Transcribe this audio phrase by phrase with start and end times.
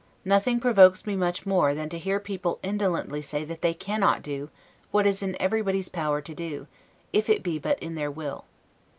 [0.25, 4.49] Nothing provokes me much more, than to hear people indolently say that they cannot do,
[4.89, 6.65] what is in everybody's power to do,
[7.13, 8.45] if it be but in their will.